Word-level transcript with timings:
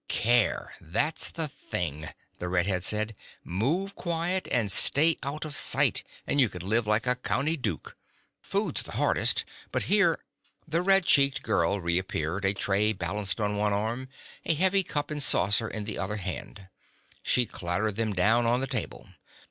"Care, 0.07 0.73
that's 0.81 1.29
the 1.29 1.47
thing," 1.47 2.09
the 2.39 2.49
red 2.49 2.65
head 2.65 2.83
said. 2.83 3.15
"Move 3.43 3.93
quiet, 3.93 4.47
and 4.49 4.71
stay 4.71 5.15
out 5.21 5.45
of 5.45 5.55
sight, 5.55 6.03
and 6.25 6.41
you 6.41 6.49
can 6.49 6.67
live 6.67 6.87
like 6.87 7.05
a 7.05 7.15
County 7.17 7.55
Duke. 7.55 7.95
Food's 8.41 8.81
the 8.81 8.93
hardest, 8.93 9.45
but 9.71 9.83
here" 9.83 10.23
The 10.67 10.81
red 10.81 11.05
cheeked 11.05 11.43
girl 11.43 11.79
reappeared, 11.79 12.45
a 12.45 12.55
tray 12.55 12.93
balanced 12.93 13.39
on 13.39 13.57
one 13.57 13.73
arm, 13.73 14.09
a 14.43 14.55
heavy 14.55 14.81
cup 14.81 15.11
and 15.11 15.21
saucer 15.21 15.67
in 15.67 15.83
the 15.83 15.99
other 15.99 16.17
hand. 16.17 16.67
She 17.21 17.45
clattered 17.45 17.95
them 17.95 18.13
down 18.13 18.47
on 18.47 18.59
the 18.59 18.65
table. 18.65 19.07